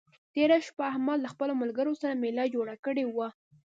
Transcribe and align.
تېره 0.33 0.57
شپه 0.67 0.83
احمد 0.91 1.17
له 1.21 1.29
خپلو 1.33 1.53
ملګرو 1.61 1.93
سره 2.01 2.19
مېله 2.21 2.45
جوړه 2.55 2.75
کړې 2.85 3.05
وه. 3.15 3.27